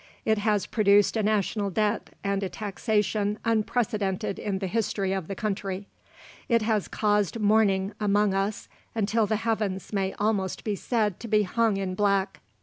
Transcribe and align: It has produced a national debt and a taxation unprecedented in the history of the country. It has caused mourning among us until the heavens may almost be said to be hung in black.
It 0.25 0.39
has 0.39 0.65
produced 0.65 1.15
a 1.15 1.21
national 1.21 1.69
debt 1.69 2.09
and 2.23 2.41
a 2.41 2.49
taxation 2.49 3.37
unprecedented 3.45 4.39
in 4.39 4.57
the 4.57 4.65
history 4.65 5.13
of 5.13 5.27
the 5.27 5.35
country. 5.35 5.85
It 6.49 6.63
has 6.63 6.87
caused 6.87 7.37
mourning 7.39 7.93
among 7.99 8.33
us 8.33 8.67
until 8.95 9.27
the 9.27 9.35
heavens 9.35 9.93
may 9.93 10.13
almost 10.13 10.63
be 10.63 10.75
said 10.75 11.19
to 11.19 11.27
be 11.27 11.43
hung 11.43 11.77
in 11.77 11.93
black. 11.93 12.39